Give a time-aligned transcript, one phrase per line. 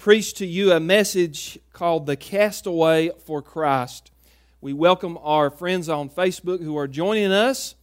[0.00, 4.10] preach to you a message called The Castaway for Christ.
[4.62, 7.74] We welcome our friends on Facebook who are joining us.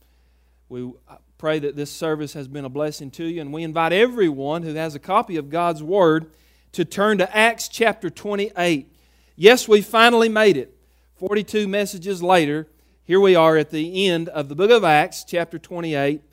[0.68, 0.94] We
[1.38, 4.74] pray that this service has been a blessing to you, and we invite everyone who
[4.74, 6.32] has a copy of God's Word
[6.72, 8.92] to turn to Acts chapter 28.
[9.36, 10.76] Yes, we finally made it.
[11.18, 12.68] 42 messages later,
[13.04, 16.24] here we are at the end of the book of Acts, chapter 28.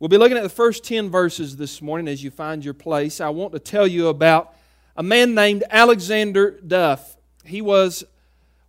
[0.00, 3.22] We'll be looking at the first 10 verses this morning as you find your place.
[3.22, 4.54] I want to tell you about
[4.98, 7.16] a man named Alexander Duff.
[7.44, 8.02] He was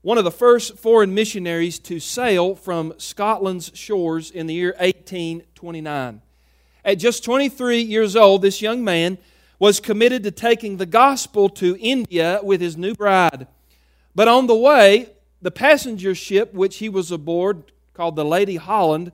[0.03, 6.21] one of the first foreign missionaries to sail from Scotland's shores in the year 1829.
[6.85, 9.17] At just 23 years old, this young man
[9.57, 13.47] was committed to taking the gospel to India with his new bride.
[14.13, 15.09] But on the way,
[15.41, 19.13] the passenger ship which he was aboard, called the Lady Holland,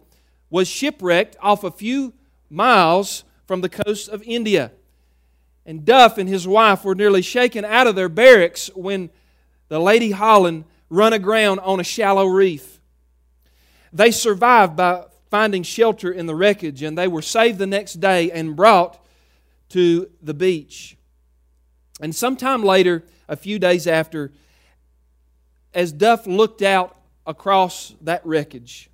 [0.50, 2.14] was shipwrecked off a few
[2.50, 4.74] miles from the coast of India.
[5.66, 9.10] And Duff and his wife were nearly shaken out of their barracks when
[9.68, 12.80] the Lady Holland run aground on a shallow reef.
[13.92, 18.30] They survived by finding shelter in the wreckage, and they were saved the next day
[18.32, 19.04] and brought
[19.70, 20.98] to the beach.
[22.00, 24.32] And sometime later, a few days after,
[25.74, 28.90] as Duff looked out across that wreckage,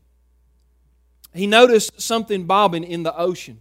[1.33, 3.59] he noticed something bobbing in the ocean.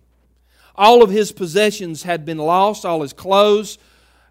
[0.80, 3.76] All of his possessions had been lost, all his clothes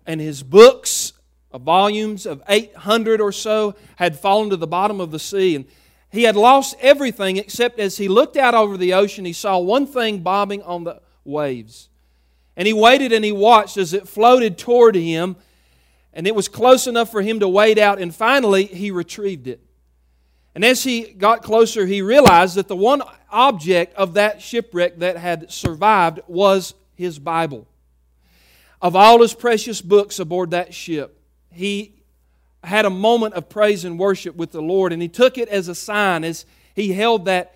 [0.08, 1.14] and his books,
[1.52, 5.56] uh, volumes of 800 or so, had fallen to the bottom of the sea.
[5.56, 5.66] And
[6.12, 9.86] he had lost everything except as he looked out over the ocean, he saw one
[9.86, 11.88] thing bobbing on the waves.
[12.58, 15.36] And he waited and he watched as it floated toward him,
[16.14, 19.62] and it was close enough for him to wade out, and finally he retrieved it.
[20.60, 25.16] And as he got closer, he realized that the one object of that shipwreck that
[25.16, 27.66] had survived was his Bible.
[28.82, 31.18] Of all his precious books aboard that ship,
[31.50, 31.94] he
[32.62, 35.70] had a moment of praise and worship with the Lord, and he took it as
[35.70, 37.56] a sign as he held that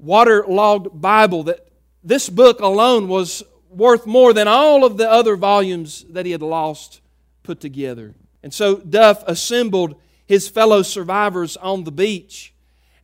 [0.00, 1.68] waterlogged Bible that
[2.02, 6.42] this book alone was worth more than all of the other volumes that he had
[6.42, 7.02] lost
[7.44, 8.16] put together.
[8.42, 9.94] And so Duff assembled
[10.30, 12.54] his fellow survivors on the beach.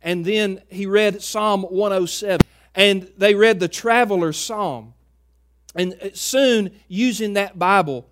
[0.01, 2.39] And then he read Psalm 107.
[2.73, 4.93] And they read the Traveler's Psalm.
[5.75, 8.07] And soon, using that Bible,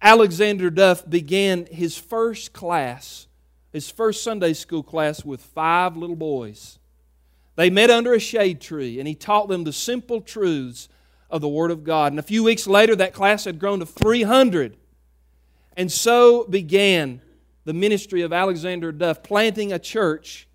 [0.00, 3.26] Alexander Duff began his first class,
[3.72, 6.78] his first Sunday school class with five little boys.
[7.56, 10.88] They met under a shade tree, and he taught them the simple truths
[11.28, 12.12] of the Word of God.
[12.12, 14.76] And a few weeks later, that class had grown to 300.
[15.76, 17.20] And so began
[17.64, 20.48] the ministry of Alexander Duff, planting a church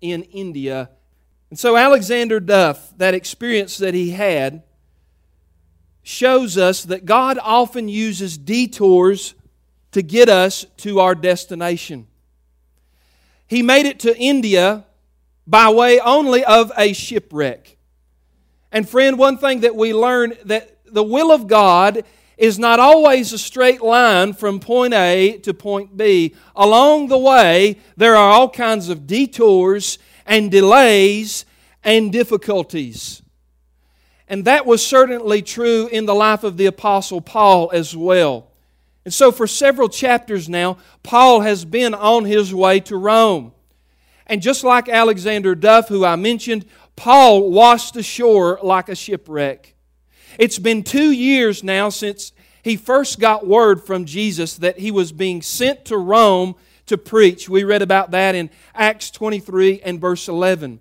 [0.00, 0.90] in India.
[1.50, 4.62] And so, Alexander Duff, that experience that he had,
[6.02, 9.34] shows us that God often uses detours
[9.92, 12.06] to get us to our destination.
[13.46, 14.84] He made it to India
[15.46, 17.76] by way only of a shipwreck.
[18.72, 22.04] And friend, one thing that we learn that the will of God
[22.36, 26.34] is not always a straight line from point A to point B.
[26.54, 31.46] Along the way, there are all kinds of detours and delays
[31.82, 33.22] and difficulties.
[34.28, 38.50] And that was certainly true in the life of the Apostle Paul as well.
[39.04, 43.52] And so, for several chapters now, Paul has been on his way to Rome.
[44.26, 49.75] And just like Alexander Duff, who I mentioned, Paul washed ashore like a shipwreck.
[50.38, 52.32] It's been two years now since
[52.62, 57.48] he first got word from Jesus that he was being sent to Rome to preach.
[57.48, 60.80] We read about that in Acts 23 and verse 11.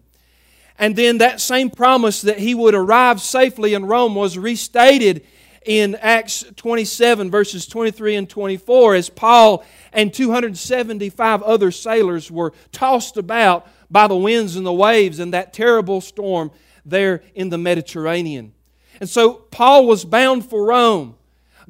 [0.77, 5.25] And then that same promise that he would arrive safely in Rome was restated
[5.63, 9.63] in Acts 27, verses 23 and 24, as Paul
[9.93, 15.53] and 275 other sailors were tossed about by the winds and the waves in that
[15.53, 16.51] terrible storm
[16.83, 18.54] there in the Mediterranean.
[18.99, 21.15] And so Paul was bound for Rome.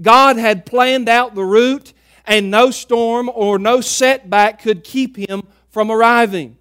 [0.02, 1.94] God had planned out the route,
[2.26, 6.58] and no storm or no setback could keep him from arriving.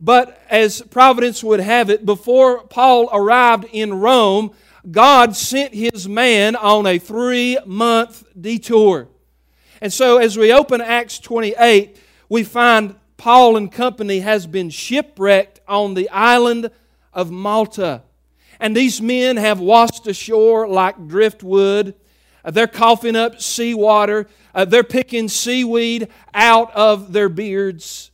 [0.00, 4.52] But as providence would have it, before Paul arrived in Rome,
[4.90, 9.08] God sent his man on a three month detour.
[9.80, 11.98] And so as we open Acts 28,
[12.28, 16.70] we find Paul and company has been shipwrecked on the island
[17.12, 18.02] of Malta.
[18.60, 21.94] And these men have washed ashore like driftwood.
[22.44, 24.28] Uh, they're coughing up seawater.
[24.54, 28.10] Uh, they're picking seaweed out of their beards.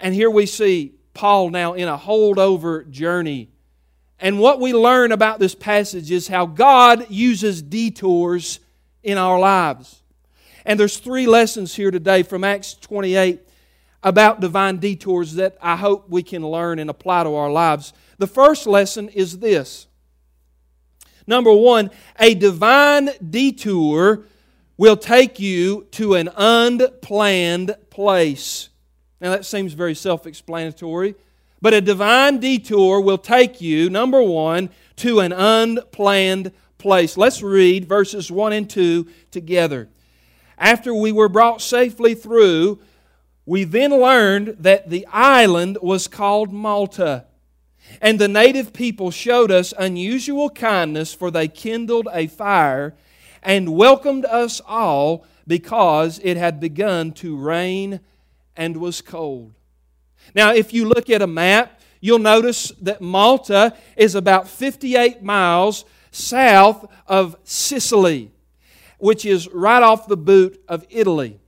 [0.00, 3.50] And here we see Paul now in a holdover journey.
[4.18, 8.60] And what we learn about this passage is how God uses detours
[9.02, 10.02] in our lives.
[10.64, 13.40] And there's three lessons here today from Acts 28
[14.04, 17.94] about divine detours that I hope we can learn and apply to our lives.
[18.18, 19.86] The first lesson is this.
[21.26, 21.90] Number one,
[22.20, 24.24] a divine detour
[24.76, 28.68] will take you to an unplanned place.
[29.22, 31.14] Now, that seems very self explanatory,
[31.62, 37.16] but a divine detour will take you, number one, to an unplanned place.
[37.16, 39.88] Let's read verses 1 and 2 together.
[40.58, 42.80] After we were brought safely through,
[43.46, 47.26] we then learned that the island was called Malta.
[48.00, 52.94] And the native people showed us unusual kindness, for they kindled a fire
[53.42, 58.00] and welcomed us all because it had begun to rain
[58.56, 59.52] and was cold.
[60.34, 65.84] Now, if you look at a map, you'll notice that Malta is about 58 miles
[66.10, 68.30] south of Sicily,
[68.98, 71.40] which is right off the boot of Italy.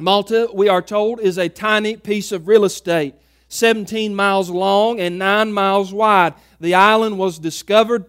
[0.00, 3.16] Malta, we are told, is a tiny piece of real estate,
[3.48, 6.34] 17 miles long and 9 miles wide.
[6.60, 8.04] The island was discovered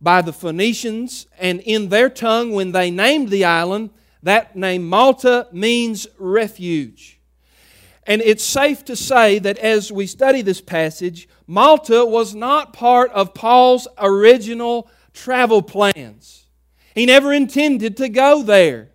[0.00, 3.90] by the Phoenicians, and in their tongue, when they named the island,
[4.24, 7.20] that name Malta means refuge.
[8.06, 13.12] And it's safe to say that as we study this passage, Malta was not part
[13.12, 16.46] of Paul's original travel plans.
[16.94, 18.90] He never intended to go there.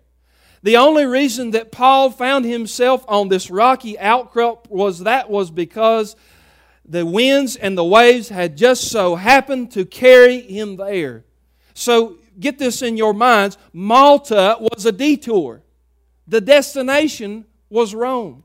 [0.62, 6.16] The only reason that Paul found himself on this rocky outcrop was that was because
[6.84, 11.24] the winds and the waves had just so happened to carry him there.
[11.72, 15.62] So get this in your minds Malta was a detour,
[16.26, 18.44] the destination was Rome.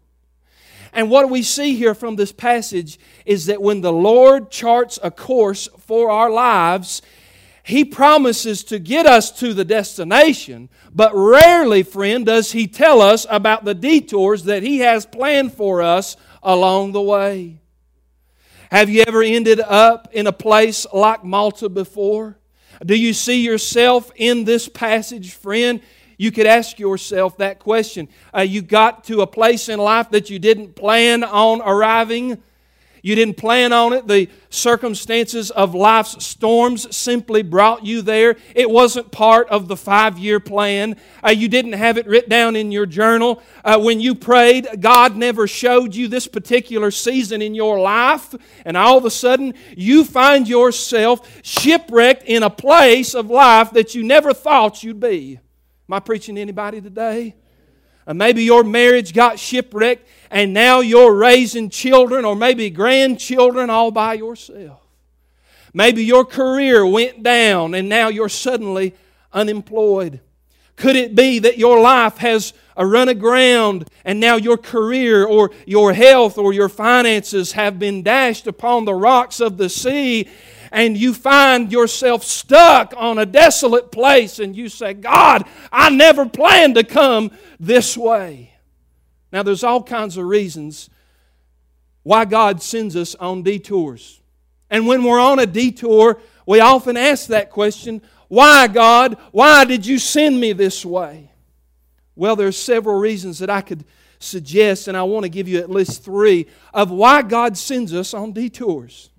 [0.94, 5.12] And what we see here from this passage is that when the Lord charts a
[5.12, 7.02] course for our lives,
[7.66, 13.26] he promises to get us to the destination, but rarely, friend, does He tell us
[13.28, 17.60] about the detours that He has planned for us along the way.
[18.70, 22.38] Have you ever ended up in a place like Malta before?
[22.86, 25.82] Do you see yourself in this passage, friend?
[26.20, 28.10] You could ask yourself that question.
[28.32, 32.44] Uh, you got to a place in life that you didn't plan on arriving.
[33.06, 34.08] You didn't plan on it.
[34.08, 38.36] The circumstances of life's storms simply brought you there.
[38.56, 40.96] It wasn't part of the five year plan.
[41.24, 43.44] Uh, you didn't have it written down in your journal.
[43.64, 48.34] Uh, when you prayed, God never showed you this particular season in your life.
[48.66, 53.94] And all of a sudden, you find yourself shipwrecked in a place of life that
[53.94, 55.40] you never thought you'd be.
[55.88, 57.36] Am I preaching to anybody today?
[58.08, 63.92] Uh, maybe your marriage got shipwrecked and now you're raising children or maybe grandchildren all
[63.92, 64.82] by yourself.
[65.74, 68.94] Maybe your career went down and now you're suddenly
[69.34, 70.22] unemployed.
[70.76, 75.94] Could it be that your life has run aground and now your career or your
[75.94, 80.28] health or your finances have been dashed upon the rocks of the sea
[80.72, 86.28] and you find yourself stuck on a desolate place and you say, God, I never
[86.28, 88.54] planned to come this way.
[89.32, 90.90] Now, there's all kinds of reasons
[92.04, 94.22] why God sends us on detours.
[94.70, 99.18] And when we're on a detour, we often ask that question Why, God?
[99.32, 101.32] Why did you send me this way?
[102.16, 103.84] Well, there's several reasons that I could
[104.20, 108.14] suggest, and I want to give you at least three of why God sends us
[108.14, 109.10] on detours.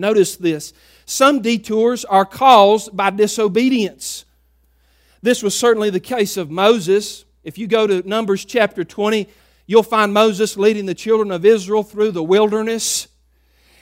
[0.00, 0.72] Notice this
[1.04, 4.24] some detours are caused by disobedience.
[5.22, 7.24] This was certainly the case of Moses.
[7.44, 9.28] If you go to Numbers chapter 20,
[9.66, 13.08] you'll find Moses leading the children of Israel through the wilderness.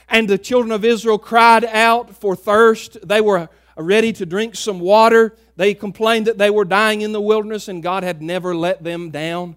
[0.09, 2.97] And the children of Israel cried out for thirst.
[3.07, 5.37] They were ready to drink some water.
[5.57, 9.11] They complained that they were dying in the wilderness and God had never let them
[9.11, 9.57] down.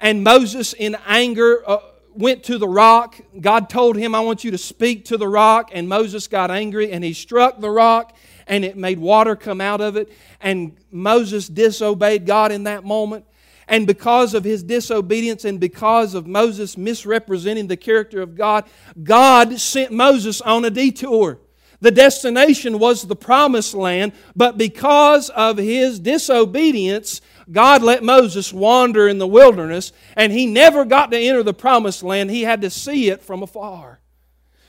[0.00, 1.78] And Moses, in anger, uh,
[2.16, 3.20] went to the rock.
[3.40, 5.70] God told him, I want you to speak to the rock.
[5.72, 8.16] And Moses got angry and he struck the rock
[8.46, 10.12] and it made water come out of it.
[10.40, 13.24] And Moses disobeyed God in that moment.
[13.66, 18.64] And because of his disobedience and because of Moses misrepresenting the character of God,
[19.02, 21.38] God sent Moses on a detour.
[21.80, 29.08] The destination was the promised land, but because of his disobedience, God let Moses wander
[29.08, 32.30] in the wilderness, and he never got to enter the promised land.
[32.30, 34.00] He had to see it from afar.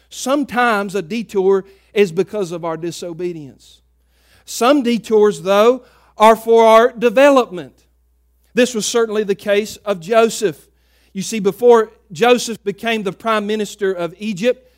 [0.10, 3.82] Sometimes a detour is because of our disobedience.
[4.46, 5.86] Some detours, though,
[6.18, 7.86] are for our development.
[8.54, 10.70] This was certainly the case of Joseph.
[11.14, 14.72] You see, before Joseph became the prime minister of Egypt,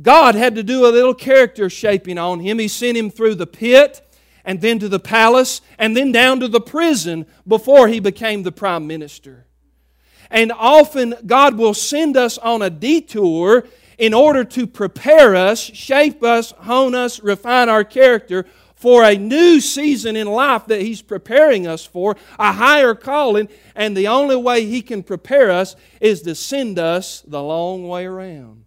[0.00, 2.58] God had to do a little character shaping on him.
[2.58, 4.05] He sent him through the pit
[4.46, 8.52] and then to the palace, and then down to the prison before he became the
[8.52, 9.46] prime minister.
[10.30, 13.66] And often God will send us on a detour
[13.98, 19.60] in order to prepare us, shape us, hone us, refine our character for a new
[19.60, 24.66] season in life that He's preparing us for, a higher calling, and the only way
[24.66, 28.64] He can prepare us is to send us the long way around.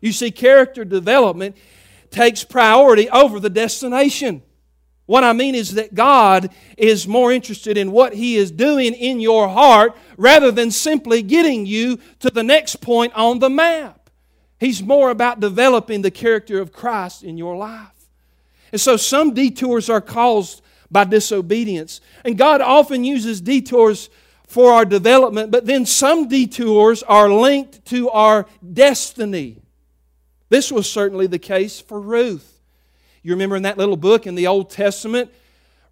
[0.00, 1.56] You see, character development
[2.10, 4.42] takes priority over the destination.
[5.06, 9.20] What I mean is that God is more interested in what He is doing in
[9.20, 14.10] your heart rather than simply getting you to the next point on the map.
[14.58, 18.08] He's more about developing the character of Christ in your life.
[18.72, 22.00] And so some detours are caused by disobedience.
[22.24, 24.10] And God often uses detours
[24.46, 29.58] for our development, but then some detours are linked to our destiny.
[30.48, 32.55] This was certainly the case for Ruth.
[33.26, 35.32] You remember in that little book in the Old Testament,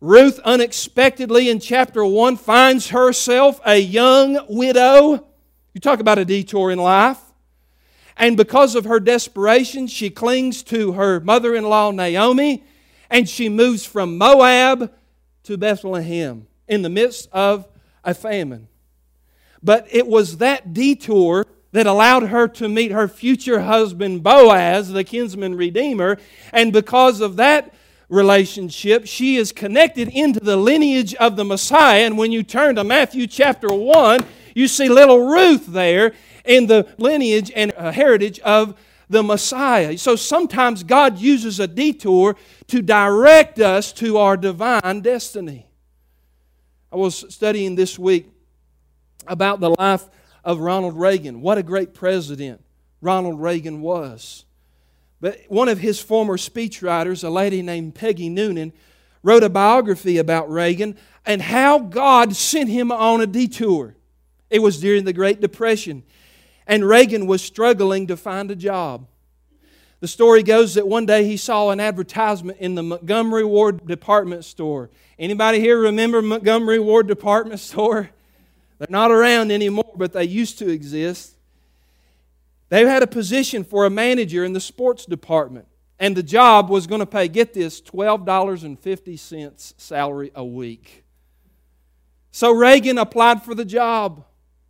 [0.00, 5.26] Ruth unexpectedly in chapter 1 finds herself a young widow.
[5.72, 7.18] You talk about a detour in life.
[8.16, 12.62] And because of her desperation, she clings to her mother in law Naomi
[13.10, 14.92] and she moves from Moab
[15.42, 17.66] to Bethlehem in the midst of
[18.04, 18.68] a famine.
[19.60, 25.02] But it was that detour that allowed her to meet her future husband Boaz, the
[25.02, 26.18] kinsman redeemer.
[26.52, 27.74] And because of that
[28.08, 32.06] relationship, she is connected into the lineage of the Messiah.
[32.06, 36.12] And when you turn to Matthew chapter 1, you see little Ruth there
[36.44, 38.78] in the lineage and uh, heritage of
[39.10, 39.98] the Messiah.
[39.98, 42.36] So sometimes God uses a detour
[42.68, 45.66] to direct us to our divine destiny.
[46.92, 48.30] I was studying this week
[49.26, 50.08] about the life
[50.44, 51.40] of Ronald Reagan.
[51.40, 52.62] What a great president
[53.00, 54.44] Ronald Reagan was.
[55.20, 58.72] But one of his former speechwriters, a lady named Peggy Noonan,
[59.22, 63.96] wrote a biography about Reagan and how God sent him on a detour.
[64.50, 66.02] It was during the Great Depression,
[66.66, 69.06] and Reagan was struggling to find a job.
[70.00, 74.44] The story goes that one day he saw an advertisement in the Montgomery Ward department
[74.44, 74.90] store.
[75.18, 78.10] Anybody here remember Montgomery Ward department store?
[78.78, 81.36] They're not around anymore, but they used to exist.
[82.68, 85.66] They had a position for a manager in the sports department,
[85.98, 91.04] and the job was going to pay, get this, $12.50 salary a week.
[92.32, 94.24] So Reagan applied for the job,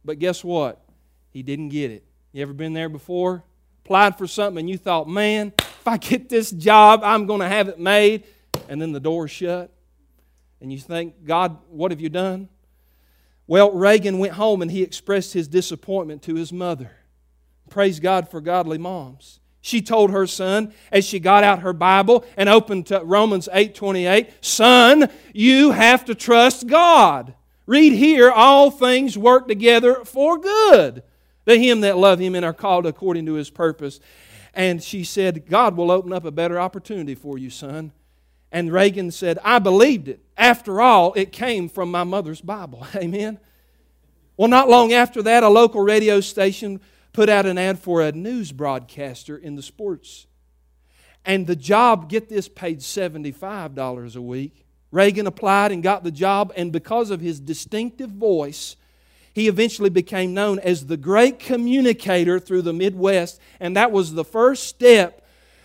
[0.05, 0.85] but guess what?
[1.31, 2.05] He didn't get it.
[2.33, 3.43] You ever been there before?
[3.85, 7.49] Applied for something and you thought, man, if I get this job, I'm going to
[7.49, 8.25] have it made,
[8.69, 9.71] and then the door shut.
[10.61, 12.49] And you think, God, what have you done?
[13.47, 16.91] Well, Reagan went home and he expressed his disappointment to his mother.
[17.69, 19.41] Praise God for godly moms.
[19.61, 24.29] She told her son as she got out her Bible and opened to Romans 8:28,
[24.43, 27.35] "Son, you have to trust God.
[27.67, 31.03] Read here, all things work together for good.
[31.47, 34.01] The him that love him and are called according to his purpose."
[34.53, 37.93] And she said, "God will open up a better opportunity for you, son."
[38.55, 40.21] And Reagan said, I believed it.
[40.39, 42.87] After all, it came from my mother's Bible.
[42.95, 43.41] Amen.
[44.37, 46.81] Well, not long after that, a local radio station
[47.13, 50.29] put out an ad for a news broadcaster in the sports.
[51.25, 54.65] And the job, get this, paid $75 a week.
[54.93, 58.77] Reagan applied and got the job, and because of his distinctive voice,
[59.33, 63.41] he eventually became known as the great communicator through the Midwest.
[63.59, 65.24] And that was the first step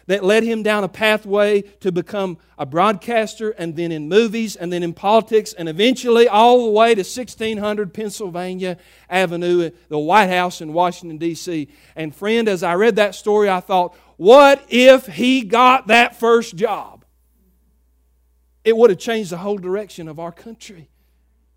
[0.09, 4.73] that led him down a pathway to become a broadcaster and then in movies and
[4.73, 10.61] then in politics and eventually all the way to 1600 Pennsylvania Avenue, the White House
[10.61, 11.67] in Washington, D.C.
[11.95, 16.55] And friend, as I read that story, I thought, what if he got that first
[16.55, 17.05] job?
[18.63, 20.89] It would have changed the whole direction of our country.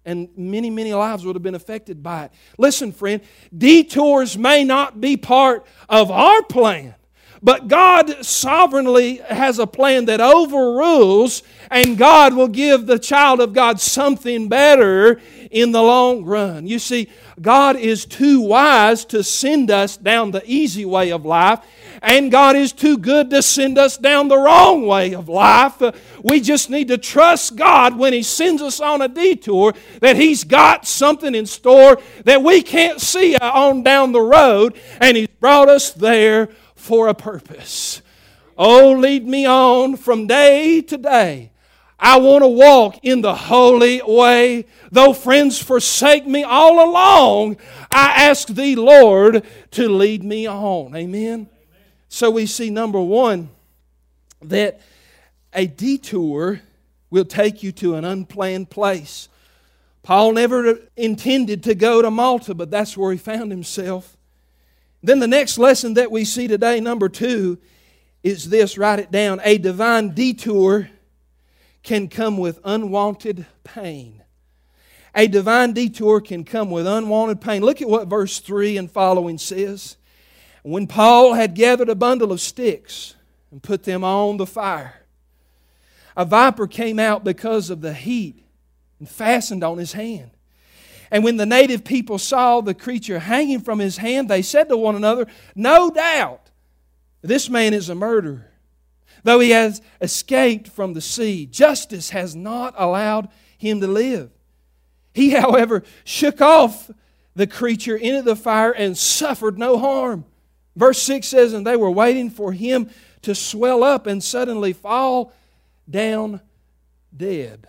[0.04, 2.32] And many, many lives would have been affected by it.
[2.58, 3.22] Listen, friend,
[3.56, 6.96] detours may not be part of our plan
[7.42, 13.52] but God sovereignly has a plan that overrules, and God will give the child of
[13.52, 15.20] God something better
[15.50, 16.66] in the long run.
[16.66, 17.08] You see,
[17.40, 21.60] God is too wise to send us down the easy way of life,
[22.00, 25.82] and God is too good to send us down the wrong way of life.
[26.22, 30.44] We just need to trust God when He sends us on a detour that He's
[30.44, 35.68] got something in store that we can't see on down the road, and He's brought
[35.68, 36.48] us there
[36.82, 38.02] for a purpose.
[38.58, 41.52] Oh, lead me on from day to day.
[41.96, 44.66] I want to walk in the holy way.
[44.90, 47.58] Though friends forsake me all along,
[47.92, 50.96] I ask thee, Lord, to lead me on.
[50.96, 51.48] Amen.
[52.08, 53.50] So we see number one
[54.42, 54.80] that
[55.52, 56.62] a detour
[57.10, 59.28] will take you to an unplanned place.
[60.02, 64.16] Paul never intended to go to Malta, but that's where he found himself.
[65.02, 67.58] Then the next lesson that we see today, number two,
[68.22, 69.40] is this write it down.
[69.42, 70.88] A divine detour
[71.82, 74.22] can come with unwanted pain.
[75.14, 77.62] A divine detour can come with unwanted pain.
[77.62, 79.96] Look at what verse 3 and following says.
[80.62, 83.14] When Paul had gathered a bundle of sticks
[83.50, 85.02] and put them on the fire,
[86.16, 88.44] a viper came out because of the heat
[88.98, 90.30] and fastened on his hand.
[91.12, 94.78] And when the native people saw the creature hanging from his hand, they said to
[94.78, 96.50] one another, No doubt
[97.20, 98.50] this man is a murderer.
[99.22, 103.28] Though he has escaped from the sea, justice has not allowed
[103.58, 104.30] him to live.
[105.12, 106.90] He, however, shook off
[107.34, 110.24] the creature into the fire and suffered no harm.
[110.74, 112.88] Verse 6 says, And they were waiting for him
[113.20, 115.30] to swell up and suddenly fall
[115.88, 116.40] down
[117.14, 117.68] dead.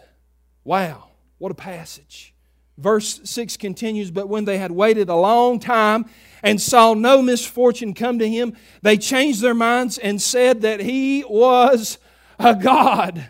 [0.63, 1.09] Wow,
[1.39, 2.32] what a passage.
[2.77, 6.05] Verse 6 continues, But when they had waited a long time
[6.41, 11.23] and saw no misfortune come to him, they changed their minds and said that he
[11.23, 11.99] was
[12.39, 13.29] a God.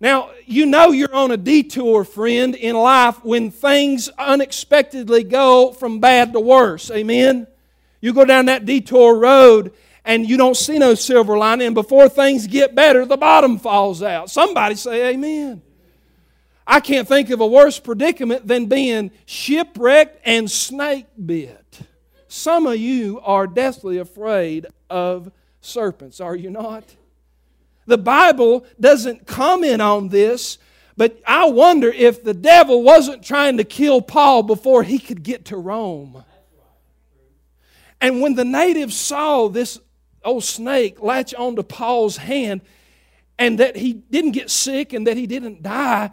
[0.00, 6.00] Now, you know you're on a detour, friend, in life when things unexpectedly go from
[6.00, 6.90] bad to worse.
[6.90, 7.46] Amen?
[8.00, 9.72] You go down that detour road
[10.04, 14.02] and you don't see no silver lining, and before things get better, the bottom falls
[14.02, 14.28] out.
[14.28, 15.62] Somebody say amen.
[16.66, 21.80] I can't think of a worse predicament than being shipwrecked and snake bit.
[22.28, 26.84] Some of you are deathly afraid of serpents, are you not?
[27.86, 30.58] The Bible doesn't comment on this,
[30.96, 35.46] but I wonder if the devil wasn't trying to kill Paul before he could get
[35.46, 36.24] to Rome.
[38.00, 39.78] And when the natives saw this
[40.24, 42.62] old snake latch onto Paul's hand
[43.38, 46.10] and that he didn't get sick and that he didn't die,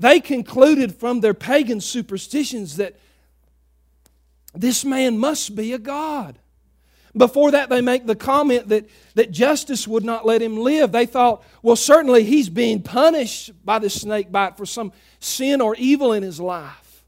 [0.00, 2.96] they concluded from their pagan superstitions that
[4.54, 6.38] this man must be a god.
[7.14, 10.90] Before that, they make the comment that, that justice would not let him live.
[10.90, 15.74] They thought, well, certainly he's being punished by the snake bite for some sin or
[15.76, 17.04] evil in his life.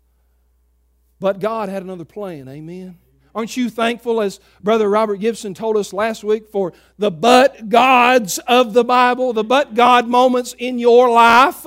[1.19, 2.99] But God had another plan, amen.
[3.35, 8.39] Aren't you thankful, as Brother Robert Gibson told us last week, for the but gods
[8.41, 11.65] of the Bible, the but God moments in your life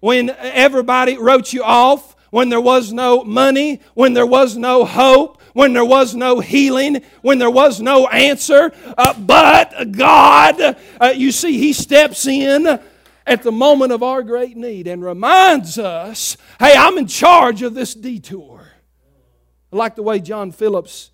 [0.00, 5.40] when everybody wrote you off, when there was no money, when there was no hope,
[5.52, 8.72] when there was no healing, when there was no answer.
[8.96, 12.80] Uh, but God, uh, you see, He steps in
[13.26, 17.74] at the moment of our great need and reminds us hey, I'm in charge of
[17.74, 18.72] this detour.
[19.72, 21.10] I like the way John Phillips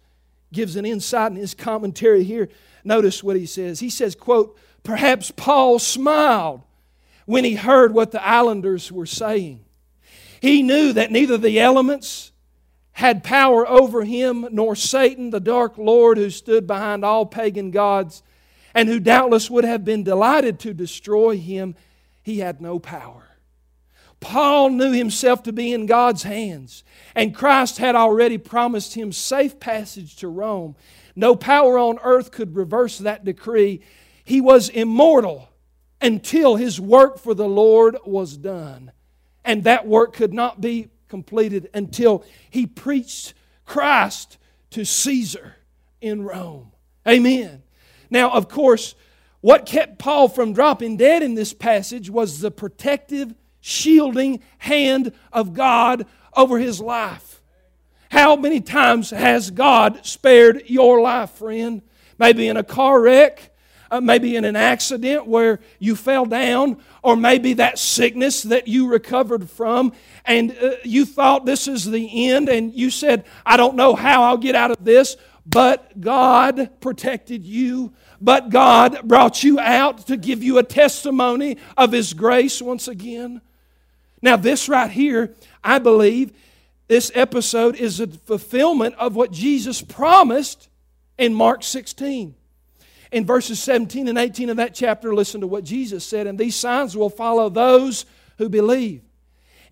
[0.52, 2.48] gives an insight in his commentary here.
[2.84, 3.80] Notice what he says.
[3.80, 6.62] He says, quote, perhaps Paul smiled
[7.26, 9.64] when he heard what the islanders were saying.
[10.40, 12.32] He knew that neither the elements
[12.92, 18.22] had power over him, nor Satan, the dark Lord who stood behind all pagan gods,
[18.74, 21.74] and who doubtless would have been delighted to destroy him,
[22.22, 23.36] he had no power.
[24.20, 26.84] Paul knew himself to be in God's hands,
[27.14, 30.74] and Christ had already promised him safe passage to Rome.
[31.14, 33.82] No power on earth could reverse that decree.
[34.24, 35.50] He was immortal
[36.06, 38.92] until his work for the Lord was done.
[39.44, 44.38] And that work could not be completed until he preached Christ
[44.70, 45.56] to Caesar
[46.00, 46.70] in Rome.
[47.08, 47.64] Amen.
[48.08, 48.94] Now, of course,
[49.40, 55.54] what kept Paul from dropping dead in this passage was the protective, shielding hand of
[55.54, 57.42] God over his life.
[58.12, 61.82] How many times has God spared your life, friend?
[62.16, 63.55] Maybe in a car wreck,
[63.90, 68.88] uh, maybe in an accident where you fell down, or maybe that sickness that you
[68.88, 69.92] recovered from,
[70.24, 74.24] and uh, you thought this is the end, and you said, I don't know how
[74.24, 77.92] I'll get out of this, but God protected you.
[78.20, 83.42] But God brought you out to give you a testimony of His grace once again.
[84.22, 86.32] Now, this right here, I believe,
[86.88, 90.68] this episode is a fulfillment of what Jesus promised
[91.18, 92.34] in Mark 16
[93.12, 96.26] in verses 17 and 18 of that chapter, listen to what Jesus said.
[96.26, 98.06] And these signs will follow those
[98.38, 99.02] who believe.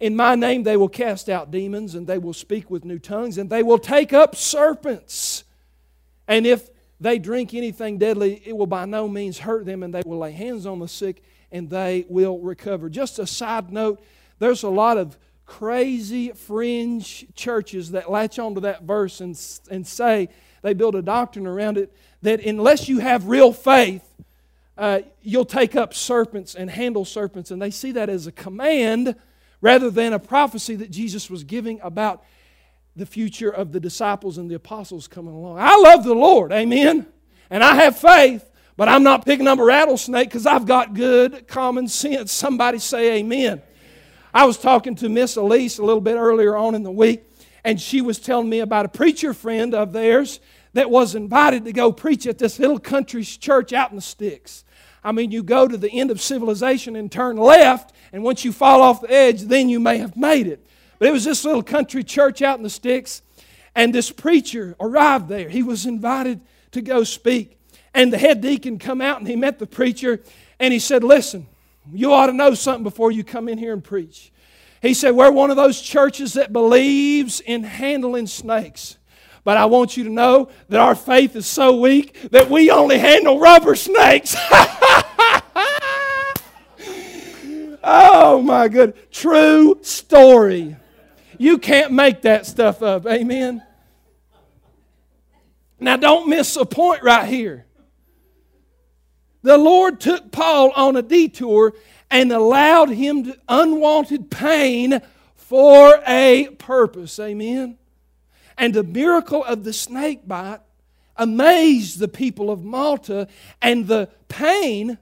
[0.01, 3.39] In my name they will cast out demons, and they will speak with new tongues,
[3.39, 5.45] and they will take up serpents.
[6.27, 6.69] And if
[7.01, 10.33] they drink anything deadly, it will by no means hurt them, and they will lay
[10.33, 12.89] hands on the sick, and they will recover.
[12.89, 14.03] Just a side note
[14.39, 15.17] there's a lot of
[15.47, 19.39] crazy fringe churches that latch onto that verse and,
[19.71, 20.29] and say
[20.63, 21.93] they build a doctrine around it
[22.25, 24.03] that unless you have real faith,
[24.79, 29.15] uh, you'll take up serpents and handle serpents, and they see that as a command
[29.61, 32.25] rather than a prophecy that Jesus was giving about
[32.97, 35.59] the future of the disciples and the apostles coming along.
[35.59, 37.07] I love the Lord, amen.
[37.51, 41.47] And I have faith, but I'm not picking up a rattlesnake because I've got good
[41.47, 42.33] common sense.
[42.33, 43.61] Somebody say amen.
[44.33, 47.23] I was talking to Miss Elise a little bit earlier on in the week,
[47.65, 50.41] and she was telling me about a preacher friend of theirs
[50.75, 54.65] that was invited to go preach at this little country church out in the sticks.
[55.03, 58.53] I mean, you go to the end of civilization and turn left, and once you
[58.53, 60.67] fall off the edge, then you may have made it.
[60.99, 63.23] But it was this little country church out in the sticks,
[63.75, 65.49] and this preacher arrived there.
[65.49, 66.41] He was invited
[66.73, 67.59] to go speak.
[67.93, 70.21] And the head deacon come out and he met the preacher
[70.59, 71.47] and he said, Listen,
[71.93, 74.33] you ought to know something before you come in here and preach.
[74.83, 78.99] He said, We're one of those churches that believes in handling snakes.
[79.45, 82.99] But I want you to know that our faith is so weak that we only
[82.99, 84.35] handle rubber snakes.
[87.85, 88.95] oh my good.
[89.13, 90.77] True story.
[91.37, 93.07] You can't make that stuff up.
[93.07, 93.63] Amen.
[95.79, 97.67] Now, don't miss a point right here.
[99.43, 101.75] The Lord took Paul on a detour
[102.11, 105.03] and allowed him unwanted pain
[105.35, 107.19] for a purpose.
[107.19, 107.77] Amen.
[108.57, 110.61] And the miracle of the snake bite
[111.17, 113.29] amazed the people of Malta,
[113.63, 114.99] and the pain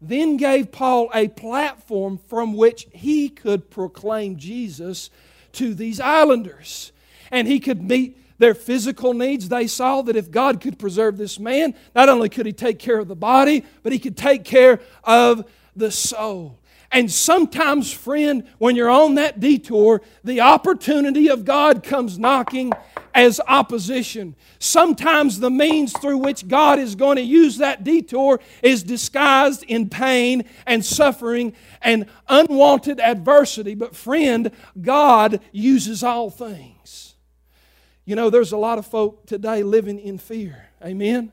[0.00, 5.10] then gave Paul a platform from which he could proclaim Jesus
[5.52, 6.92] to these islanders.
[7.30, 9.48] And he could meet their physical needs.
[9.48, 12.98] They saw that if God could preserve this man, not only could he take care
[12.98, 16.58] of the body, but he could take care of the soul.
[16.96, 22.72] And sometimes, friend, when you're on that detour, the opportunity of God comes knocking
[23.14, 24.34] as opposition.
[24.60, 29.90] Sometimes the means through which God is going to use that detour is disguised in
[29.90, 33.74] pain and suffering and unwanted adversity.
[33.74, 37.14] But, friend, God uses all things.
[38.06, 40.70] You know, there's a lot of folk today living in fear.
[40.82, 41.30] Amen?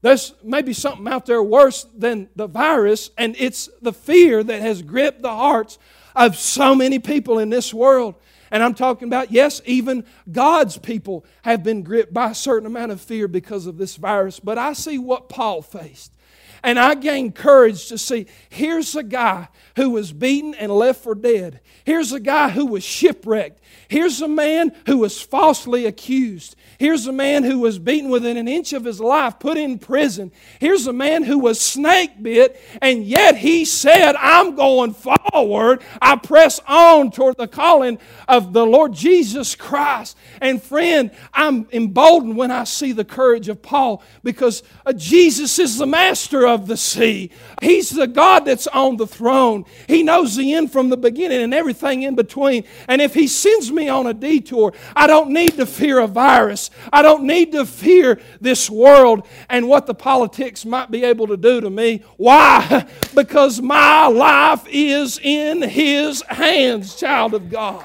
[0.00, 4.82] There's maybe something out there worse than the virus, and it's the fear that has
[4.82, 5.78] gripped the hearts
[6.14, 8.14] of so many people in this world.
[8.50, 12.92] And I'm talking about, yes, even God's people have been gripped by a certain amount
[12.92, 14.40] of fear because of this virus.
[14.40, 16.12] But I see what Paul faced.
[16.62, 21.14] And I gained courage to see here's a guy who was beaten and left for
[21.14, 21.60] dead.
[21.84, 23.60] Here's a guy who was shipwrecked.
[23.88, 26.56] Here's a man who was falsely accused.
[26.78, 30.30] Here's a man who was beaten within an inch of his life, put in prison.
[30.60, 35.82] Here's a man who was snake bit, and yet he said, I'm going forward.
[36.02, 40.16] I press on toward the calling of the Lord Jesus Christ.
[40.40, 45.78] And friend, I'm emboldened when I see the courage of Paul because uh, Jesus is
[45.78, 47.30] the master of the sea.
[47.60, 49.64] He's the God that's on the throne.
[49.86, 52.64] He knows the end from the beginning and everything in between.
[52.88, 56.70] And if He sends me on a detour, I don't need to fear a virus.
[56.92, 61.36] I don't need to fear this world and what the politics might be able to
[61.36, 62.02] do to me.
[62.16, 62.86] Why?
[63.14, 67.84] Because my life is in His hands, child of God.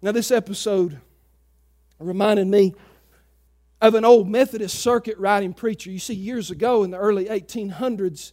[0.00, 0.98] Now, this episode
[1.98, 2.74] reminded me
[3.80, 5.90] of an old Methodist circuit riding preacher.
[5.90, 8.32] You see, years ago in the early 1800s,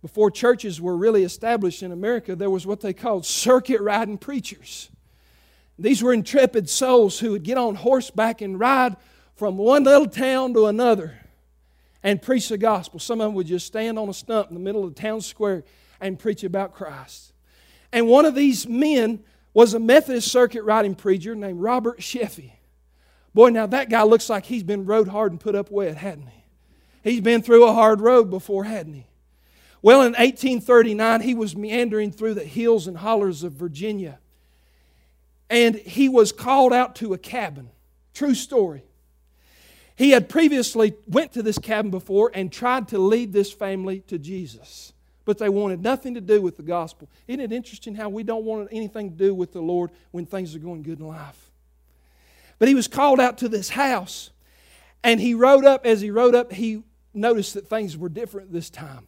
[0.00, 4.90] before churches were really established in America, there was what they called circuit riding preachers.
[5.78, 8.96] These were intrepid souls who would get on horseback and ride
[9.34, 11.18] from one little town to another
[12.02, 13.00] and preach the gospel.
[13.00, 15.20] Some of them would just stand on a stump in the middle of the town
[15.20, 15.64] square
[16.00, 17.32] and preach about Christ.
[17.92, 19.24] And one of these men
[19.54, 22.52] was a Methodist circuit riding preacher named Robert Sheffey.
[23.34, 26.28] Boy, now that guy looks like he's been rode hard and put up wet, hadn't
[26.28, 26.44] he?
[27.02, 29.06] He's been through a hard road before, hadn't he?
[29.82, 34.18] Well, in 1839, he was meandering through the hills and hollers of Virginia
[35.50, 37.70] and he was called out to a cabin.
[38.12, 38.82] True story.
[39.96, 44.18] He had previously went to this cabin before and tried to lead this family to
[44.18, 44.92] Jesus.
[45.24, 47.08] But they wanted nothing to do with the gospel.
[47.28, 50.54] Isn't it interesting how we don't want anything to do with the Lord when things
[50.54, 51.50] are going good in life?
[52.64, 54.30] But he was called out to this house,
[55.02, 55.84] and he rode up.
[55.84, 59.06] As he rode up, he noticed that things were different this time.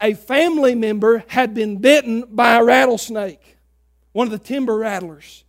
[0.00, 3.58] A family member had been bitten by a rattlesnake,
[4.12, 5.44] one of the timber rattlers.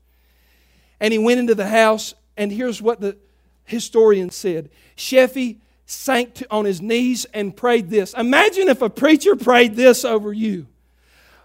[1.00, 3.15] And he went into the house, and here's what the
[3.63, 8.13] historian said Sheffey sank to, on his knees and prayed this.
[8.15, 10.68] Imagine if a preacher prayed this over you.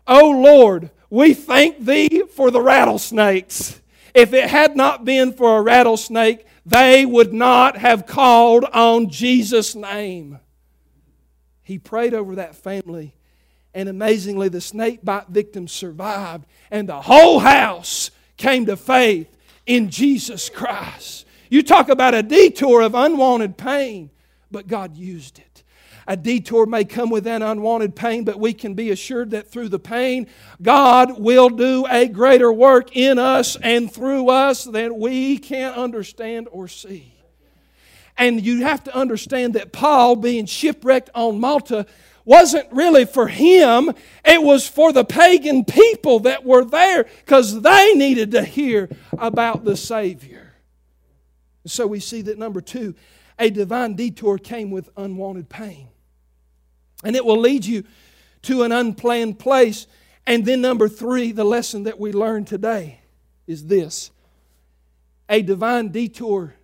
[0.08, 3.80] Oh Lord, we thank thee for the rattlesnakes.
[4.14, 9.74] If it had not been for a rattlesnake, they would not have called on Jesus'
[9.74, 10.38] name.
[11.62, 13.14] He prayed over that family,
[13.74, 19.28] and amazingly, the snake bite victim survived, and the whole house came to faith
[19.66, 21.26] in Jesus Christ.
[21.48, 24.10] You talk about a detour of unwanted pain,
[24.50, 25.49] but God used it.
[26.10, 29.68] A detour may come with an unwanted pain, but we can be assured that through
[29.68, 30.26] the pain,
[30.60, 36.48] God will do a greater work in us and through us than we can understand
[36.50, 37.14] or see.
[38.18, 41.86] And you have to understand that Paul, being shipwrecked on Malta,
[42.24, 43.92] wasn't really for him,
[44.24, 49.62] it was for the pagan people that were there because they needed to hear about
[49.64, 50.54] the Savior.
[51.66, 52.96] So we see that number two,
[53.38, 55.86] a divine detour came with unwanted pain.
[57.02, 57.84] And it will lead you
[58.42, 59.86] to an unplanned place.
[60.26, 63.00] And then, number three, the lesson that we learned today
[63.46, 64.10] is this
[65.28, 66.54] a divine detour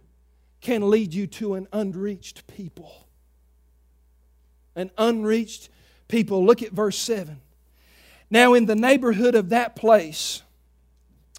[0.60, 3.06] can lead you to an unreached people.
[4.74, 5.68] An unreached
[6.08, 6.44] people.
[6.44, 7.40] Look at verse 7.
[8.30, 10.42] Now, in the neighborhood of that place,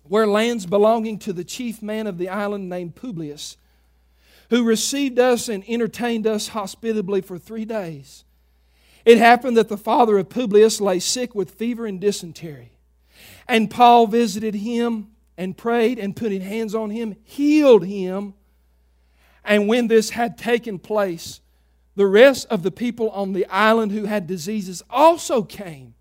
[0.04, 3.58] where lands belonging to the chief man of the island named Publius,
[4.50, 8.24] who received us and entertained us hospitably for three days,
[9.08, 12.74] it happened that the father of Publius lay sick with fever and dysentery.
[13.48, 18.34] And Paul visited him and prayed and putting hands on him, healed him.
[19.46, 21.40] And when this had taken place,
[21.96, 25.94] the rest of the people on the island who had diseases also came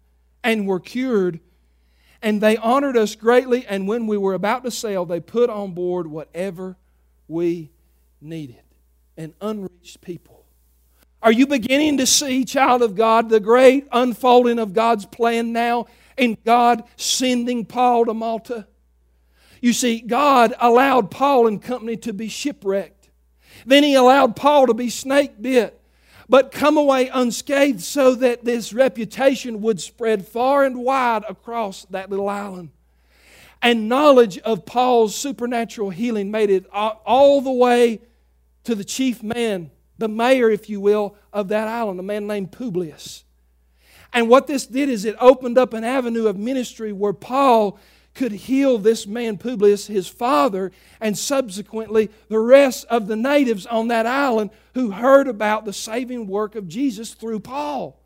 [0.43, 1.39] and were cured.
[2.21, 3.65] And they honored us greatly.
[3.69, 6.77] And when we were about to sail, they put on board whatever
[7.29, 7.71] we
[8.21, 8.65] needed.
[9.17, 10.36] An unreached people.
[11.27, 15.87] Are you beginning to see, child of God, the great unfolding of God's plan now
[16.17, 18.69] in God sending Paul to Malta?
[19.61, 23.11] You see, God allowed Paul and company to be shipwrecked.
[23.67, 25.81] Then he allowed Paul to be snake bit,
[26.29, 32.09] but come away unscathed so that this reputation would spread far and wide across that
[32.09, 32.71] little island.
[33.61, 38.01] And knowledge of Paul's supernatural healing made it all the way
[38.63, 42.53] to the chief man the mayor, if you will, of that island, a man named
[42.53, 43.25] Publius.
[44.13, 47.79] And what this did is it opened up an avenue of ministry where Paul
[48.15, 53.89] could heal this man Publius, his father, and subsequently the rest of the natives on
[53.89, 58.01] that island who heard about the saving work of Jesus through Paul.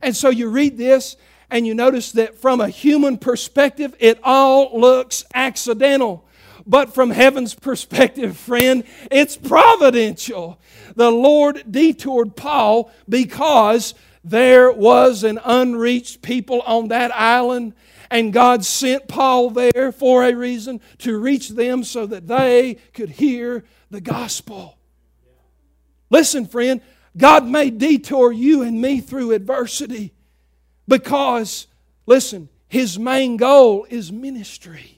[0.00, 1.16] And so you read this
[1.50, 6.24] and you notice that from a human perspective, it all looks accidental.
[6.66, 10.60] But from heaven's perspective, friend, it's providential.
[10.94, 13.94] The Lord detoured Paul because
[14.24, 17.74] there was an unreached people on that island,
[18.10, 23.10] and God sent Paul there for a reason to reach them so that they could
[23.10, 24.78] hear the gospel.
[26.10, 26.80] Listen, friend,
[27.16, 30.12] God may detour you and me through adversity
[30.86, 31.66] because,
[32.06, 34.91] listen, His main goal is ministry.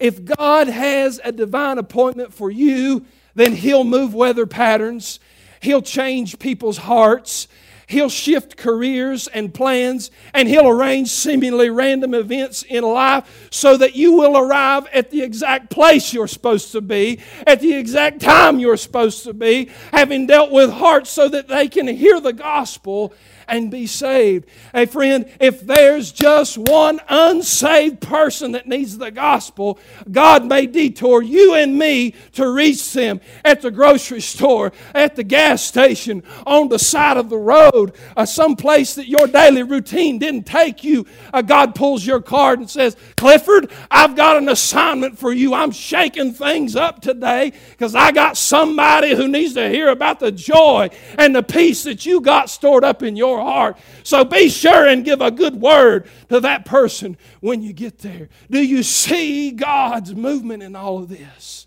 [0.00, 5.20] If God has a divine appointment for you, then He'll move weather patterns,
[5.60, 7.48] He'll change people's hearts.
[7.88, 13.94] He'll shift careers and plans, and He'll arrange seemingly random events in life so that
[13.94, 18.58] you will arrive at the exact place you're supposed to be, at the exact time
[18.58, 23.12] you're supposed to be, having dealt with hearts so that they can hear the gospel
[23.48, 24.46] and be saved.
[24.72, 29.78] Hey, friend, if there's just one unsaved person that needs the gospel,
[30.10, 35.24] God may detour you and me to reach them at the grocery store, at the
[35.24, 40.18] gas station, on the side of the road, uh, some place that your daily routine
[40.18, 41.06] didn't take you.
[41.32, 45.54] Uh, God pulls your card and says, Clifford, I've got an assignment for you.
[45.54, 50.32] I'm shaking things up today because I got somebody who needs to hear about the
[50.32, 53.78] joy and the peace that you got stored up in your your heart.
[54.02, 58.28] So be sure and give a good word to that person when you get there.
[58.50, 61.66] Do you see God's movement in all of this?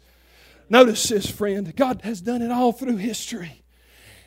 [0.69, 1.75] Notice this, friend.
[1.75, 3.63] God has done it all through history.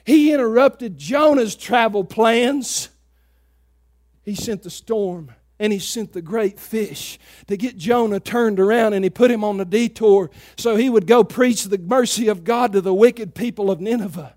[0.05, 2.89] He interrupted Jonah's travel plans.
[4.23, 8.93] He sent the storm and he sent the great fish to get Jonah turned around
[8.93, 12.45] and he put him on the detour so he would go preach the mercy of
[12.45, 14.35] God to the wicked people of Nineveh.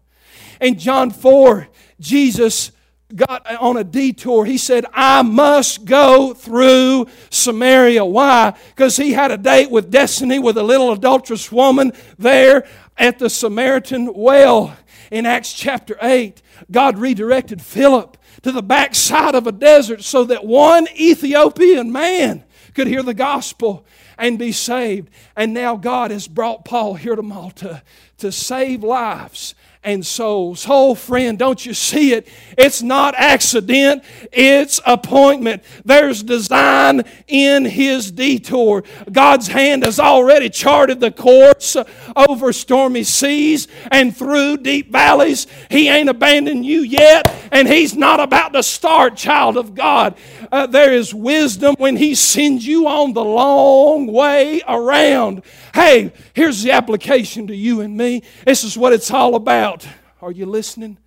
[0.60, 1.68] In John 4,
[2.00, 2.72] Jesus
[3.16, 4.46] got on a detour.
[4.46, 8.06] He said, I must go through Samaria.
[8.06, 8.54] Why?
[8.70, 13.30] Because he had a date with destiny with a little adulterous woman there at the
[13.30, 14.76] Samaritan well.
[15.12, 20.46] In Acts chapter 8, God redirected Philip to the backside of a desert so that
[20.46, 22.44] one Ethiopian man
[22.74, 23.86] could hear the gospel
[24.18, 25.10] and be saved.
[25.36, 27.84] And now God has brought Paul here to Malta
[28.20, 30.66] to save lives and souls.
[30.70, 32.28] Oh, friend, don't you see it?
[32.58, 35.64] It's not accident, it's appointment.
[35.84, 38.84] There's design in his detour.
[39.12, 41.76] God's hand has already charted the course
[42.16, 45.48] over stormy seas and through deep valleys.
[45.70, 50.16] He ain't abandoned you yet, and he's not about to start, child of God.
[50.52, 55.44] Uh, there is wisdom when he sends you on the long way around.
[55.74, 58.24] Hey, here's the application to you and me.
[58.46, 59.88] This is what it's all about.
[60.22, 60.98] Are you listening?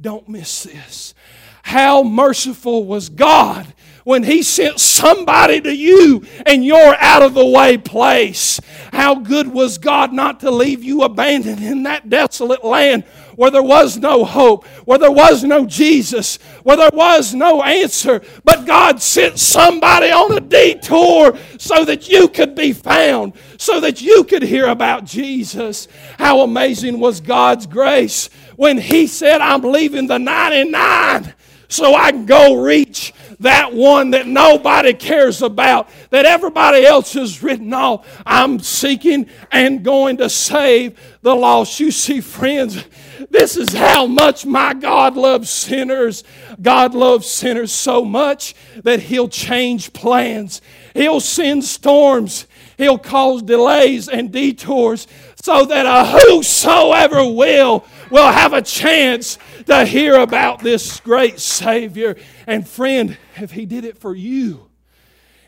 [0.00, 1.14] Don't miss this.
[1.62, 3.72] How merciful was God
[4.04, 8.60] when He sent somebody to you in your out of the way place?
[8.94, 13.02] How good was God not to leave you abandoned in that desolate land
[13.34, 18.22] where there was no hope, where there was no Jesus, where there was no answer,
[18.44, 24.00] but God sent somebody on a detour so that you could be found, so that
[24.00, 25.88] you could hear about Jesus.
[26.16, 31.34] How amazing was God's grace when He said, I'm leaving the 99
[31.68, 37.42] so I can go reach that one that nobody cares about, that everybody else has
[37.42, 38.22] written off.
[38.26, 41.80] I'm seeking and going to save the lost.
[41.80, 42.84] You see, friends,
[43.30, 46.24] this is how much my God loves sinners.
[46.60, 50.60] God loves sinners so much that He'll change plans,
[50.94, 55.06] He'll send storms, He'll cause delays and detours
[55.44, 62.16] so that a whosoever will will have a chance to hear about this great Savior.
[62.46, 64.68] And friend, if He did it for you,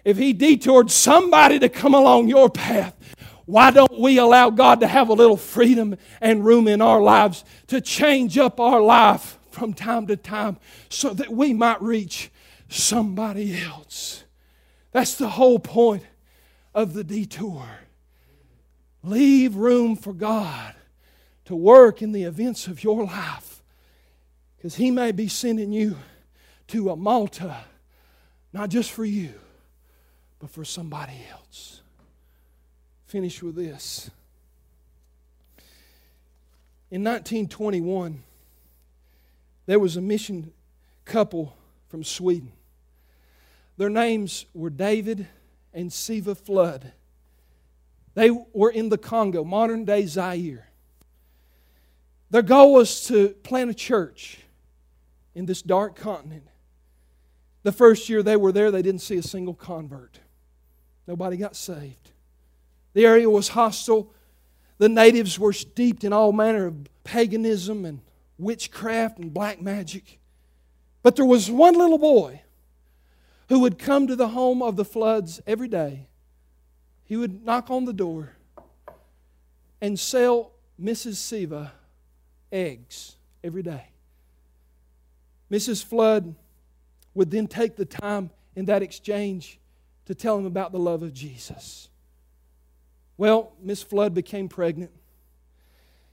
[0.05, 2.95] if He detoured somebody to come along your path,
[3.45, 7.45] why don't we allow God to have a little freedom and room in our lives
[7.69, 12.31] to change up our life from time to time so that we might reach
[12.69, 14.25] somebody else?
[14.91, 16.05] That's the whole point
[16.75, 17.67] of the detour.
[19.05, 20.75] Leave room for God
[21.45, 23.56] to work in the events of your life
[24.75, 25.97] He may be sending you
[26.69, 27.65] to a Malta,
[28.53, 29.35] not just for you,
[30.39, 31.81] but for somebody else
[33.07, 34.11] finish with this.
[36.91, 38.23] In 1921,
[39.67, 40.53] there was a mission
[41.05, 41.57] couple
[41.89, 42.53] from Sweden.
[43.77, 45.27] Their names were David
[45.73, 46.93] and Svea Flood.
[48.15, 50.69] They were in the Congo, modern day Zaire.
[52.31, 54.39] Their goal was to plant a church
[55.37, 56.49] in this dark continent.
[57.63, 60.19] The first year they were there, they didn't see a single convert.
[61.07, 62.11] Nobody got saved.
[62.95, 64.13] The area was hostile.
[64.79, 68.01] The natives were steeped in all manner of paganism and
[68.39, 70.19] witchcraft and black magic.
[71.03, 72.41] But there was one little boy
[73.51, 76.09] who would come to the home of the floods every day.
[77.05, 78.33] He would knock on the door
[79.83, 81.17] and sell Mrs.
[81.17, 81.73] Svea
[82.51, 83.91] eggs every day.
[85.51, 85.85] Mrs.
[85.85, 86.35] Flood
[87.15, 89.59] would then take the time in that exchange
[90.07, 91.89] to tell him about the love of Jesus.
[93.17, 94.91] Well, Miss Flood became pregnant.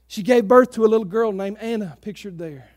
[0.06, 2.68] She gave birth to a little girl named Anna, pictured there.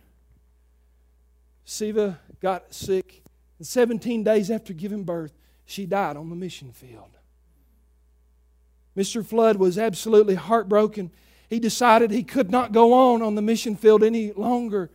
[1.65, 3.23] Svea got sick,
[3.57, 5.33] and 17 days after giving birth,
[5.65, 7.17] she died on the mission field.
[8.95, 9.25] Mr.
[9.25, 11.11] Flood was absolutely heartbroken.
[11.49, 14.89] He decided he could not go on on the mission field any longer.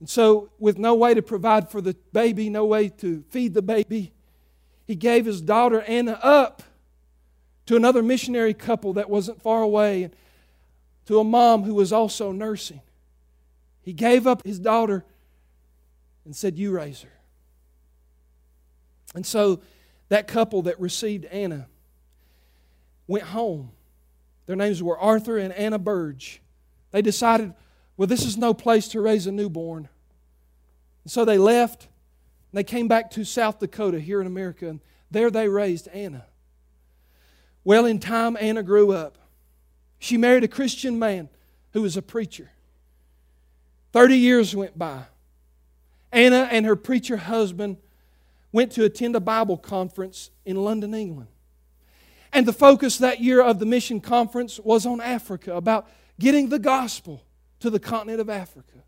[0.00, 3.62] And so, with no way to provide for the baby, no way to feed the
[3.62, 4.12] baby,
[4.86, 6.62] he gave his daughter Anna up
[7.66, 10.16] to another missionary couple that wasn't far away, and
[11.06, 12.80] to a mom who was also nursing.
[13.82, 15.04] He gave up his daughter
[16.24, 17.12] and said, You raise her.
[19.14, 19.60] And so
[20.10, 21.66] that couple that received Anna
[23.06, 23.72] went home.
[24.46, 26.40] Their names were Arthur and Anna Burge.
[26.90, 27.54] They decided,
[27.98, 29.88] well, this is no place to raise a newborn.
[31.02, 31.82] And so they left.
[31.82, 34.80] And they came back to South Dakota here in America, and
[35.10, 36.24] there they raised Anna.
[37.64, 39.18] Well, in time, Anna grew up.
[39.98, 41.28] She married a Christian man
[41.72, 42.52] who was a preacher.
[43.92, 45.02] 30 years went by.
[46.12, 47.78] Anna and her preacher husband
[48.52, 51.28] went to attend a Bible conference in London, England.
[52.32, 56.58] And the focus that year of the mission conference was on Africa, about getting the
[56.60, 57.24] gospel
[57.60, 58.84] to the continent of Africa.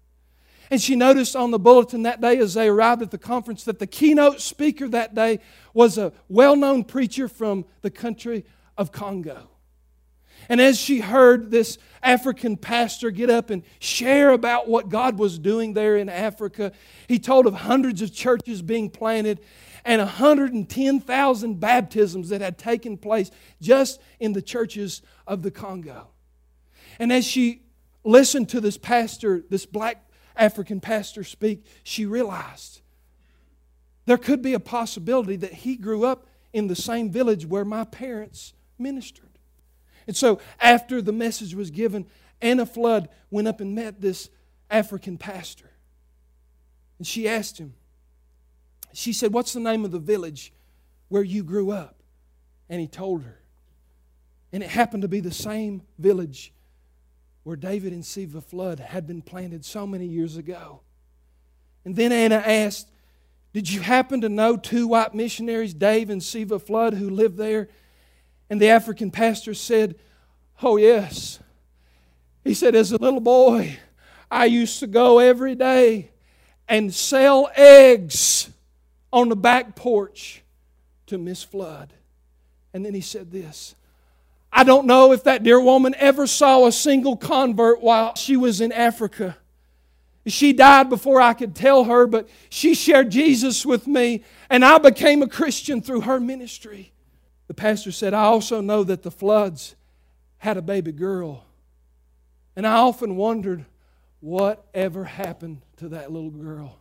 [0.71, 3.81] And she noticed on the bulletin that day as they arrived at the conference that
[3.81, 5.41] the keynote speaker that day
[5.75, 8.45] was a well known preacher from the country
[8.79, 9.51] of Congo.
[10.49, 15.39] And as she heard this African pastor get up and share about what God was
[15.39, 16.73] doing there in Africa,
[17.09, 19.41] he told of hundreds of churches being planted.
[19.85, 23.31] and 110,000 baptisms that had taken place
[23.63, 26.09] just in the churches of the Congo.
[26.99, 27.63] And as she
[28.05, 32.81] listened to this pastor, this black African pastor speak, she realized
[34.07, 37.85] there could be a possibility that he grew up in the same village where my
[37.85, 39.29] parents ministered.
[40.07, 42.07] And so, after the message was given,
[42.41, 44.31] Anna Flood went up and met this
[44.71, 45.71] African pastor.
[46.99, 47.75] And she asked him,
[48.93, 50.53] she said, What's the name of the village
[51.09, 52.03] where you grew up?
[52.69, 53.41] And he told her.
[54.53, 56.53] And it happened to be the same village
[57.43, 60.81] where David and Svea Flood had been planted so many years ago.
[61.85, 62.91] And then Anna asked,
[63.53, 67.69] Did you happen to know two white missionaries, Dave and Svea Flood, who lived there?
[68.51, 69.95] And the African pastor said,
[70.63, 71.41] Oh, yes.
[72.45, 73.79] He said, As a little boy,
[74.31, 76.11] I used to go every day
[76.69, 78.51] and sell eggs
[79.13, 80.43] on the back porch
[81.07, 81.93] to Miss Flood.
[82.73, 83.75] And then he said this
[84.53, 88.61] I don't know if that dear woman ever saw a single convert while she was
[88.61, 89.37] in Africa.
[90.27, 94.79] She died before I could tell her, but she shared Jesus with me, and I
[94.79, 96.93] became a Christian through her ministry.
[97.47, 99.77] The pastor said, I also know that the floods
[100.39, 101.45] had a baby girl.
[102.57, 103.65] And I often wondered
[104.21, 106.79] what ever happened to that little girl.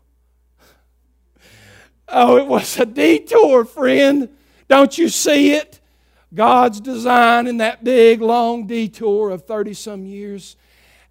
[2.09, 4.30] oh, it was a detour, friend.
[4.67, 5.79] Don't you see it?
[6.34, 10.56] God's design in that big, long detour of 30 some years.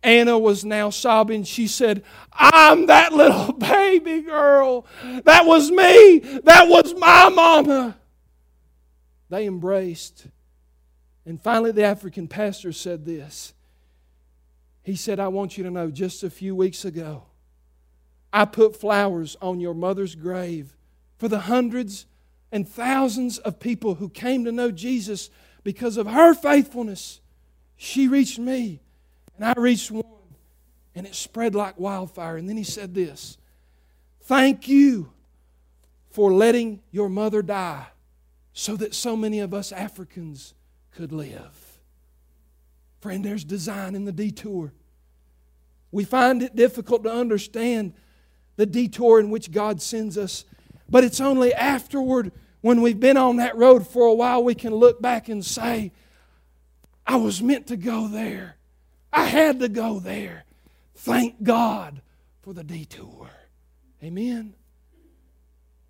[0.03, 1.43] Anna was now sobbing.
[1.43, 4.87] She said, I'm that little baby girl.
[5.25, 6.19] That was me.
[6.45, 7.97] That was my mama.
[9.29, 10.29] They embraced.
[11.27, 13.55] And finally, the African pastor said this.
[14.83, 17.25] He said, I want you to know just a few weeks ago,
[18.33, 20.77] I put flowers on your mother's grave
[21.19, 22.07] for the hundreds
[22.51, 25.31] and thousands of people who came to know Jesus
[25.63, 27.21] because of her faithfulness.
[27.77, 28.81] She reached me,
[29.37, 30.05] and I reached one,
[30.95, 32.37] and it spread like wildfire.
[32.37, 33.39] And then he said this
[34.23, 35.13] Thank you
[36.11, 37.87] for letting your mother die
[38.53, 40.55] so that so many of us Africans
[40.91, 41.81] could live.
[43.01, 44.73] Friend, there's design in the detour.
[45.93, 47.95] We find it difficult to understand
[48.57, 50.45] the detour in which God sends us
[50.89, 54.75] but it's only afterward, when we've been on that road for a while, we can
[54.75, 55.93] look back and say,
[57.07, 58.57] I was meant to go there.
[59.13, 60.45] I had to go there.
[60.95, 62.03] Thank God
[62.43, 63.31] for the detour.
[64.03, 64.55] Amen.